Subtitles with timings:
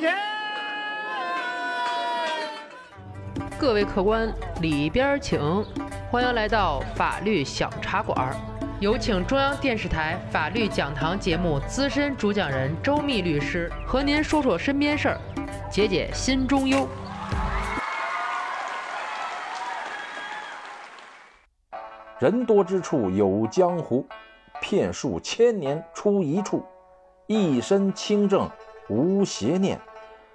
[0.00, 0.16] 钱。
[3.58, 5.38] 各位客官，里边请，
[6.10, 8.34] 欢迎来到法律小茶馆。
[8.80, 15.20] 有请中央电视台法律讲堂节目资深主讲人周密律师和您说说身边事儿，
[15.70, 16.88] 解解心中忧。
[22.18, 24.06] 人多之处有江湖，
[24.62, 26.64] 骗术千年出一处，
[27.26, 28.50] 一身清正
[28.88, 29.78] 无邪念，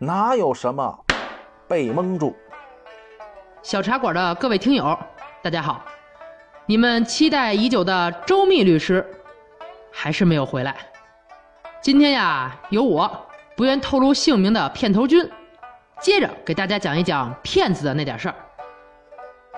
[0.00, 0.96] 哪有什么
[1.66, 2.32] 被蒙住？
[3.64, 4.96] 小茶馆的各位听友，
[5.42, 5.84] 大家好！
[6.66, 9.04] 你们期待已久的周密律师
[9.90, 10.76] 还是没有回来。
[11.82, 13.10] 今天呀，由我
[13.56, 15.28] 不愿透露姓名的片头君，
[16.00, 18.34] 接着给大家讲一讲骗子的那点事儿。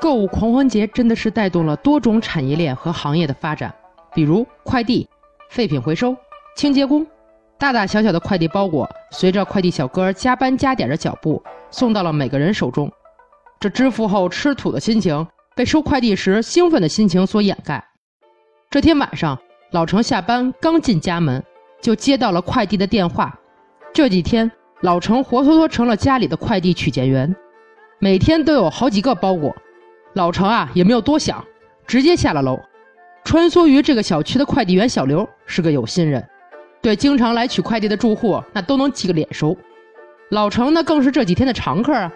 [0.01, 3.75] 购物狂欢节真的是带动了多种产业链和行业的发展，
[4.15, 5.07] 比如快递、
[5.51, 6.17] 废品回收、
[6.57, 7.07] 清洁工，
[7.61, 12.91] 大大小小的快递包裹，随着快递小哥加班加点的脚步，送到了每个人手中。
[13.61, 17.85] 这支付后吃土的心情，被收快递时兴奋的心情所掩盖。
[18.71, 19.39] 这天晚上，
[19.73, 21.45] 老程下班刚进家门，
[21.83, 23.39] 就接到了快递的电话。
[23.93, 24.51] 这几天，
[24.81, 27.37] 老程活脱脱成了家里的快递取件员，
[27.99, 29.55] 每天都有好几个包裹。
[30.15, 31.45] 老程啊，也没有多想，
[31.87, 32.59] 直接下了楼。
[33.23, 36.27] 穿梭于这个小区的快递员小刘是个有心人，
[36.83, 39.57] 对经常来取快递的住户那都能记个脸熟。
[40.31, 42.13] 老程那更是这几天的常客啊。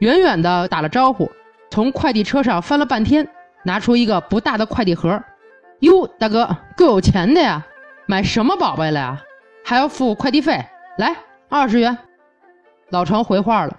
[0.00, 1.30] 远远的打了招呼，
[1.70, 3.28] 从快递车上翻了半天，
[3.62, 5.22] 拿出一个不大的快递盒。
[5.78, 7.64] 哟，大哥，够有钱的呀！
[8.06, 9.22] 买什么宝贝了呀？
[9.64, 10.60] 还要付快递费？
[10.98, 11.14] 来，
[11.48, 11.96] 二十元。
[12.90, 13.76] 老程回话了：“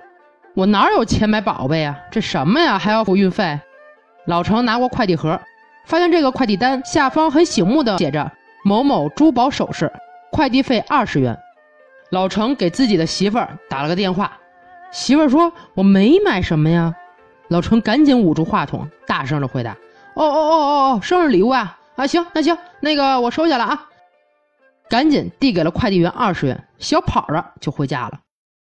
[0.56, 2.00] 我哪有钱买宝贝呀？
[2.10, 2.80] 这什么呀？
[2.80, 3.60] 还要付运费？”
[4.26, 5.38] 老程拿过快递盒，
[5.86, 8.32] 发现这个快递单下方很醒目的写着
[8.64, 9.92] “某某珠宝首饰，
[10.34, 11.38] 快递费二十元”。
[12.10, 14.40] 老程给自己的媳妇儿打了个电话。
[14.92, 16.96] 媳妇儿说：“我没买什么呀。”
[17.50, 19.72] 老程赶紧捂住话筒，大声的回答
[20.16, 21.78] ：“哦哦哦哦哦，生日礼物啊！
[21.96, 23.90] 啊，行，那行，那个我收下了啊。”
[24.90, 28.20] 赶紧递给了快递员二十元，小跑着就回家了。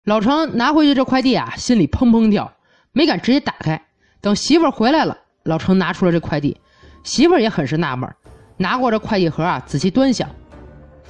[0.04, 2.52] 老程拿回去这快递啊，心里砰砰跳，
[2.92, 3.82] 没敢直接打开。
[4.20, 6.60] 等媳妇儿回来了，老程拿出了这快递，
[7.02, 8.10] 媳妇儿也很是纳闷，
[8.58, 10.28] 拿过这快递盒啊，仔细端详，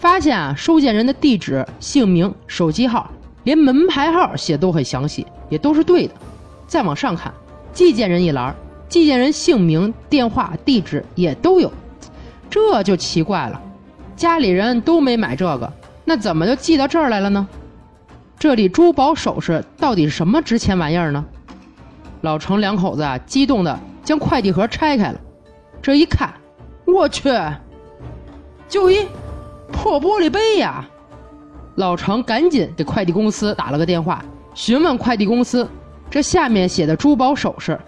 [0.01, 3.09] 发现啊，收件人的地址、姓名、手机号。
[3.45, 6.15] 连门牌号写都很详细，也都是对的。
[6.67, 7.33] 再往上看，
[7.73, 8.55] 寄件人一栏，
[8.89, 11.71] 寄件人姓名、电话、地址也都有，
[12.49, 13.61] 这就奇怪了。
[14.17, 15.71] 家里人都没买这个，
[16.05, 17.47] 那怎么就寄到这儿来了呢？
[18.39, 21.25] 这里珠宝首饰到底是什么值钱玩意儿呢？
[22.23, 25.21] 老程两口子啊，激动的将快递盒拆开了，
[25.81, 26.33] 这一看，
[26.85, 27.31] 我去，
[28.69, 29.07] 就一
[29.73, 30.85] 破玻璃杯呀！
[31.77, 34.23] 老程赶紧给快递公司打了个电话，
[34.55, 35.69] 询问快递公司，
[36.11, 37.79] 这下面写的珠宝首饰，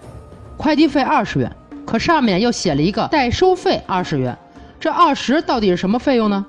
[0.56, 1.54] 快递费二十元，
[1.84, 4.37] 可上面又写了一个代收费二十元，
[4.81, 6.44] 这二十到底是什么费用呢？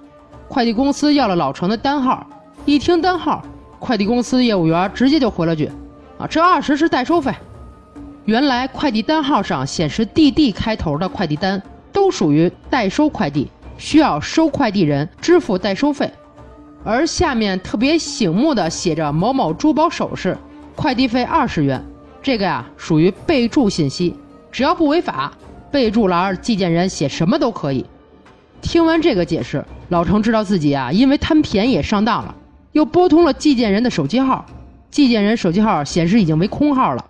[0.48, 2.26] 快递公司要了老程的单号，
[2.66, 3.44] 一听单号，
[3.80, 5.70] 快递公司业务员直接就回了句
[6.20, 7.34] ：“啊，这二十是代收费。”
[8.26, 11.62] 原来快递单号上显示 “DD” 开头的快递单
[11.92, 16.12] 都属于代收快递，需要收快递人支付代收费。
[16.84, 20.38] 而下面特别醒目的写着“某某珠宝首饰，
[20.76, 21.84] 快递费二十元”，
[22.22, 24.16] 这个呀属于备注信息，
[24.52, 25.32] 只要不违法，
[25.72, 27.86] 备注栏寄件人写什么都可以。
[28.62, 32.36] 听完这个解释，老程知道自己啊因为贪便宜上当了，
[32.74, 34.46] 又拨通了寄件人的手机号，
[34.92, 37.06] 寄件人手机号显示已经为空号了。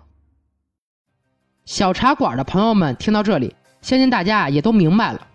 [1.64, 5.26] 小茶馆的朋友们听到这里，相信大家也都明白了，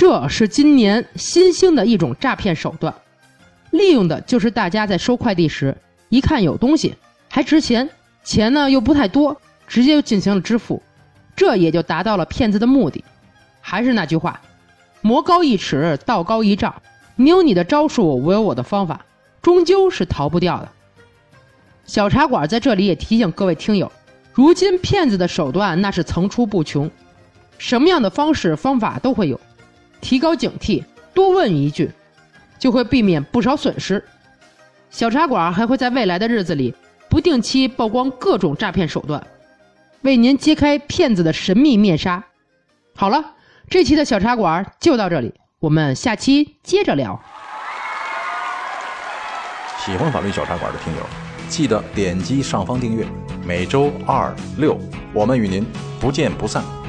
[0.00, 2.94] 这是今年新兴的一种诈骗手段。
[3.70, 5.76] 利用的就是大家在收快递时，
[6.08, 6.94] 一看有东西
[7.28, 7.86] 还值钱，
[8.24, 10.82] 钱呢又不太多，直接就进行了支付，
[11.36, 13.04] 这也就达到了骗子的目的。
[13.60, 14.40] 还是那句话，
[15.02, 16.74] 魔高一尺，道高一丈，
[17.14, 19.04] 你有你的招数，我有我的方法，
[19.42, 20.68] 终究是逃不掉的。
[21.84, 23.92] 小茶馆在这里也提醒各位听友，
[24.32, 26.90] 如今骗子的手段那是层出不穷，
[27.58, 29.38] 什么样的方式方法都会有，
[30.00, 31.90] 提高警惕，多问一句。
[32.58, 34.04] 就会避免不少损失。
[34.90, 36.74] 小茶馆还会在未来的日子里
[37.08, 39.26] 不定期曝光各种诈骗手段，
[40.02, 42.22] 为您揭开骗子的神秘面纱。
[42.94, 43.24] 好了，
[43.70, 47.18] 这期的小茶馆就到这里，我们下期接着聊。
[49.78, 51.02] 喜欢法律小茶馆的听友，
[51.48, 53.06] 记得点击上方订阅。
[53.46, 54.78] 每周二六，
[55.14, 55.66] 我们与您
[55.98, 56.79] 不见不散。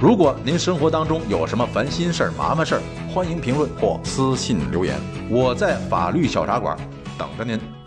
[0.00, 4.96] 如果您生活当中有什么烦心事儿、麻烦事儿，欢迎评论或私信留言，
[5.28, 6.78] 我在法律小茶馆
[7.18, 7.77] 等着您。